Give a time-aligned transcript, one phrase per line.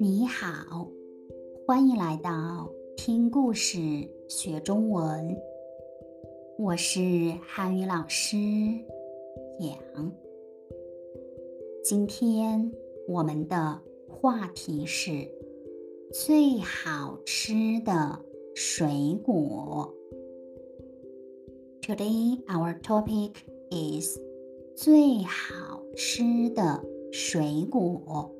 [0.00, 0.90] 你好，
[1.64, 3.78] 欢迎来到听故事
[4.28, 5.36] 学中文。
[6.58, 6.98] 我是
[7.46, 8.36] 汉语老师
[9.60, 10.12] 杨。
[11.84, 12.72] 今天
[13.06, 15.30] 我们的话题是
[16.12, 17.52] 最好吃
[17.84, 18.20] 的
[18.56, 19.94] 水果。
[21.82, 23.30] Today our topic
[23.69, 24.17] is
[24.75, 28.31] 最好吃的水果。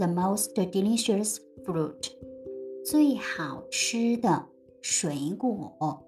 [0.00, 2.10] the most delicious fruit，
[2.86, 4.46] 最好吃的
[4.80, 6.02] 水果。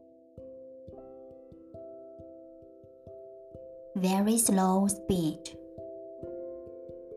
[3.95, 5.41] Very slow speed。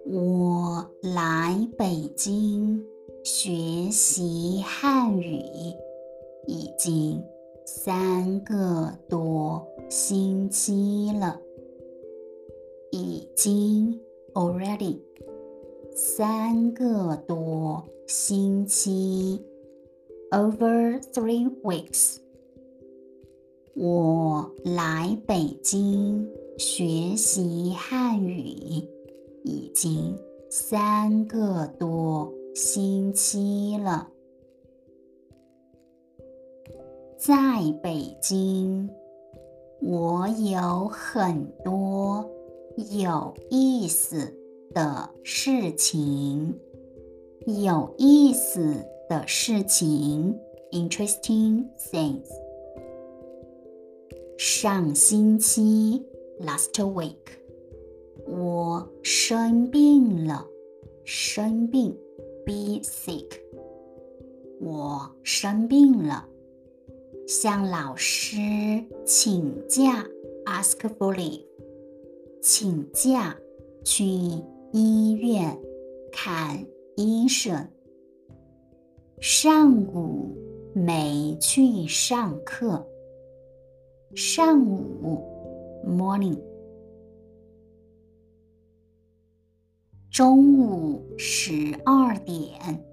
[0.05, 2.85] 我来北京
[3.23, 5.41] 学习汉语
[6.45, 7.23] 已经
[7.65, 11.38] 三个多 星期了。
[12.92, 14.00] 已经
[14.34, 15.00] already。
[15.92, 19.44] 三个多星期
[20.30, 22.18] ，over three weeks。
[23.74, 28.38] 我来北京学习汉语
[29.44, 30.16] 已经
[30.48, 34.08] 三个多星期了。
[37.18, 37.34] 在
[37.82, 38.88] 北京，
[39.82, 42.28] 我有很多
[42.90, 44.36] 有意思。
[44.72, 46.56] 的事情，
[47.44, 50.38] 有意思的事情
[50.70, 52.28] ，interesting things。
[54.38, 56.06] 上星期
[56.40, 57.16] ，last week，
[58.28, 60.46] 我生病了，
[61.04, 61.98] 生病
[62.46, 63.26] ，be sick。
[64.60, 66.28] 我生病了，
[67.30, 68.36] 向老师
[69.06, 70.04] 请假
[70.46, 71.44] ，ask for leave，
[72.42, 73.36] 请假
[73.84, 74.04] 去。
[74.72, 75.56] 医院
[76.10, 77.68] 看医生。
[79.20, 80.36] 上午
[80.74, 82.84] 没去上课。
[84.16, 85.22] 上午
[85.86, 86.40] ，morning。
[90.10, 92.84] 中午十二点，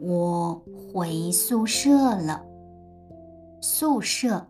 [0.00, 0.54] 我
[0.94, 2.47] 回宿舍了。
[3.60, 4.46] 宿舍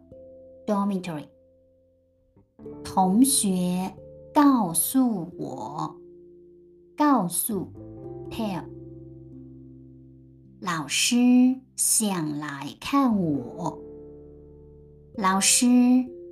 [0.66, 1.26] ，dormitory。
[2.84, 3.94] 同学
[4.34, 5.96] 告诉我。
[6.96, 7.72] 告诉
[8.30, 8.64] ，tell。
[10.60, 11.16] 老师
[11.76, 13.78] 想来看我。
[15.14, 15.66] 老师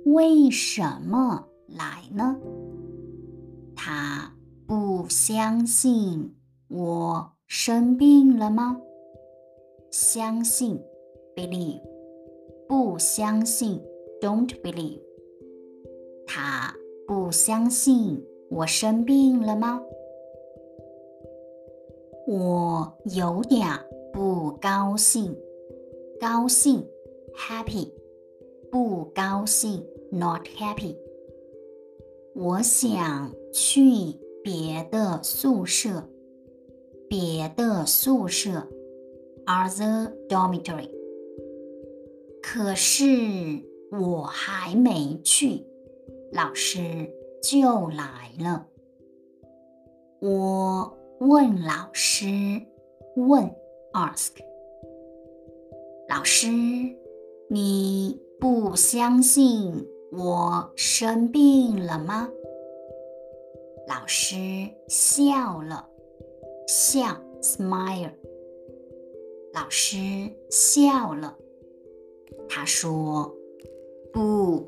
[0.05, 2.37] 为什么来呢？
[3.75, 4.33] 他
[4.65, 6.35] 不相信
[6.67, 8.81] 我生病了吗？
[9.89, 10.77] 相信
[11.33, 11.96] ，believe。
[12.67, 13.81] 不相信
[14.21, 14.99] ，don't believe。
[16.25, 16.75] 他
[17.07, 19.81] 不相信我生病了吗？
[22.27, 23.65] 我有点
[24.11, 25.33] 不高兴，
[26.19, 26.85] 高兴
[27.33, 27.89] ，happy，
[28.69, 30.97] 不高兴，not happy。
[32.35, 34.13] 我想去
[34.43, 36.03] 别的宿舍，
[37.07, 38.67] 别的宿舍
[39.45, 40.96] ，other dormitory。
[42.57, 43.05] 可是
[43.91, 45.63] 我还没去，
[46.31, 46.79] 老师
[47.43, 48.65] 就来了，
[50.21, 50.97] 我。
[51.19, 52.27] 问老师，
[53.15, 53.51] 问
[53.93, 54.33] ask
[56.07, 56.47] 老师，
[57.49, 62.29] 你不相信我生病了吗？
[63.87, 64.35] 老师
[64.87, 65.89] 笑了，
[66.67, 68.11] 笑 smile。
[69.55, 69.97] 老师
[70.51, 71.35] 笑了，
[72.49, 73.33] 他说
[74.13, 74.67] ：“不，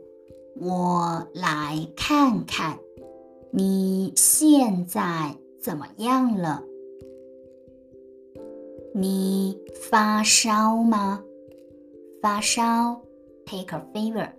[0.59, 2.79] 我来看看
[3.51, 6.63] 你现在。”怎么样了？
[8.95, 9.57] 你
[9.91, 11.21] 发烧吗？
[12.21, 13.01] 发烧
[13.45, 14.29] ，take a fever。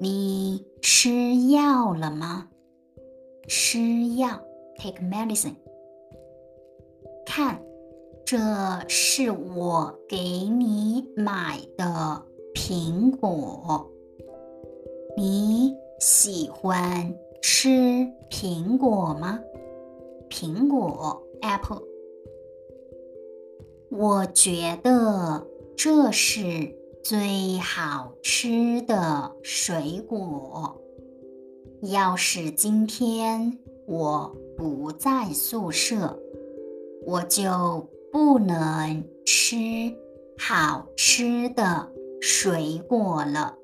[0.00, 2.48] 你吃药了吗？
[3.46, 4.28] 吃药
[4.76, 5.54] ，take medicine。
[7.24, 7.62] 看，
[8.34, 8.40] 这
[8.88, 12.20] 是我给你买的
[12.52, 13.88] 苹果。
[15.16, 17.68] 你喜欢吃
[18.28, 19.38] 苹果吗？
[20.28, 21.80] 苹果，apple。
[23.88, 25.46] 我觉得
[25.76, 30.82] 这是最好吃的水果。
[31.82, 36.18] 要是今天我不在宿舍，
[37.06, 39.92] 我就不能吃
[40.38, 41.90] 好吃的
[42.20, 43.56] 水果了。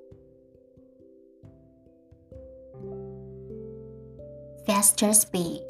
[4.66, 5.62] faster speed。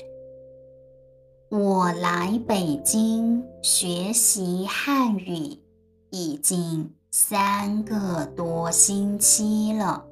[1.50, 5.58] 我来北京学习汉语
[6.08, 10.06] 已经三个多星期了。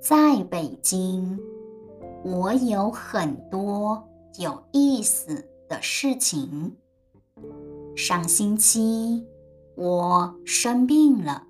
[0.00, 1.38] 在北京，
[2.24, 4.02] 我有很多
[4.40, 6.76] 有意思的事情。
[7.94, 9.26] 上星期
[9.76, 11.46] 我生病了，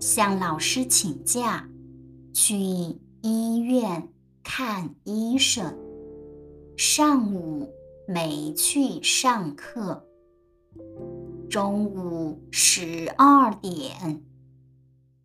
[0.00, 1.68] 向老师请假，
[2.32, 2.56] 去
[3.22, 4.08] 医院
[4.42, 5.76] 看医生。
[6.76, 7.72] 上午
[8.06, 10.04] 没去上课，
[11.48, 14.24] 中午十二点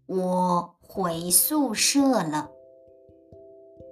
[0.05, 2.51] 我回宿舍了。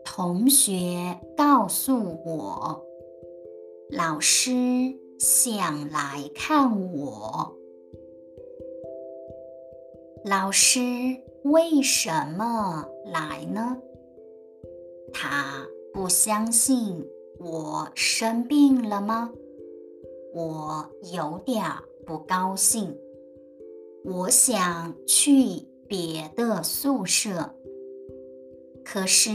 [0.06, 2.84] 同学告诉我，
[3.90, 4.52] 老师
[5.24, 7.56] 想来看我。
[10.26, 10.82] 老师
[11.44, 13.78] 为什么来呢？
[15.14, 17.08] 他不相信。
[17.38, 19.32] 我生病了吗？
[20.34, 21.66] 我有点
[22.04, 22.98] 不高兴。
[24.04, 27.54] 我想去别的宿舍，
[28.84, 29.30] 可是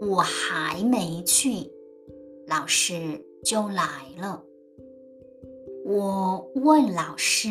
[0.00, 1.72] 我还没去，
[2.46, 3.84] 老师就来
[4.20, 4.44] 了。
[5.90, 7.48] 我问老师：“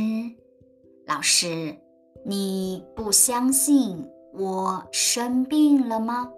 [1.08, 1.76] 老师，
[2.24, 6.32] 你不相信我生病了吗？”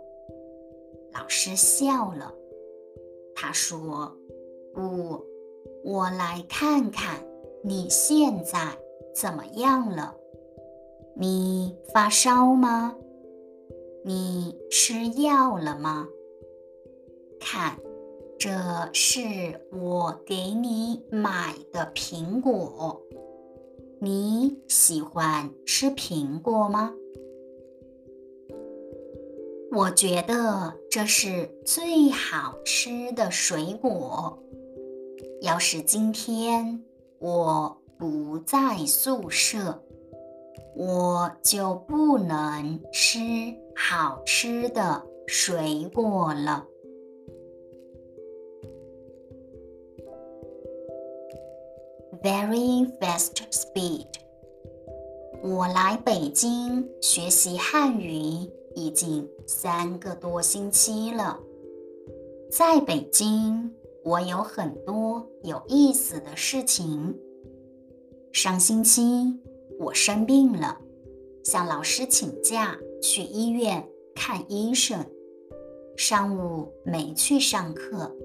[1.12, 2.34] 老师笑了。
[3.36, 4.16] 他说
[4.74, 5.25] ：“不，
[5.84, 7.22] 我来看看
[7.66, 8.78] 你现在
[9.13, 10.16] 怎么样了。
[11.18, 12.96] 你发烧吗？
[14.06, 16.07] 你吃药了吗？
[17.42, 17.78] 看，
[18.39, 18.50] 这
[18.94, 19.19] 是
[19.69, 23.01] 我给你买的苹果。
[24.00, 26.94] 你喜欢吃苹果吗？”
[29.75, 34.41] 我觉得这是最好吃的水果。
[35.41, 36.81] 要是今天
[37.19, 39.83] 我不在宿舍，
[40.77, 43.19] 我就不能吃
[43.75, 46.65] 好吃的水果了。
[52.24, 54.07] Very fast speed。
[55.42, 58.50] 我来北京学习汉语。
[58.75, 61.38] 已经三个多星期了，
[62.50, 63.71] 在北京，
[64.06, 67.18] 我有很多有意思的事情。
[68.31, 69.01] 上星期
[69.80, 70.80] 我生病了，
[71.44, 75.04] 向老师请假去医院看医生，
[75.98, 78.15] 上午没去上课。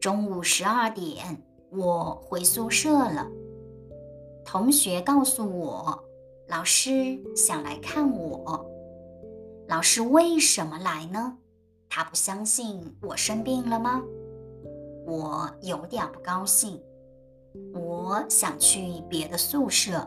[0.00, 3.28] 中午十二点，我回宿舍了。
[4.44, 6.04] 同学告诉我，
[6.48, 8.66] 老师想来看我。
[9.68, 11.36] 老师为什么来呢？
[11.90, 14.02] 他不相信我生病了吗？
[15.06, 16.80] 我有点不高兴。
[17.74, 20.06] 我想去别的宿舍，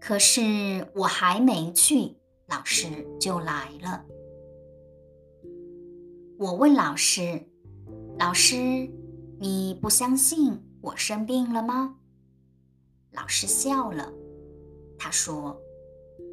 [0.00, 0.40] 可是
[0.94, 2.16] 我还没去，
[2.46, 2.86] 老师
[3.20, 4.04] 就来了。
[6.38, 7.40] 我问老师
[8.18, 8.88] ：“老师，
[9.42, 11.96] 你不相信我生病了吗？”
[13.10, 14.12] 老师笑了，
[14.96, 15.60] 他说：“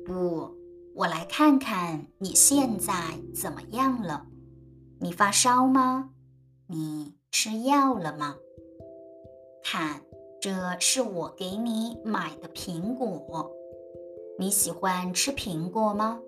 [0.05, 0.55] 不。”
[0.93, 2.93] 我来看看你现在
[3.33, 4.27] 怎么样了？
[4.99, 6.11] 你发烧吗？
[6.67, 8.35] 你吃药了吗？
[9.63, 10.01] 看，
[10.39, 13.51] 这是我给你买的苹果。
[14.37, 16.19] 你喜欢吃苹果吗？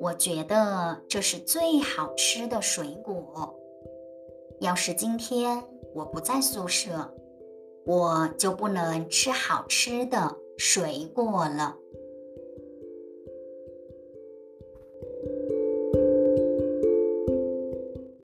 [0.00, 3.59] 我觉得这是最好吃的水果。
[4.60, 5.64] 要是今天
[5.94, 7.14] 我不在宿舍，
[7.86, 11.74] 我就不能吃好吃的水果了。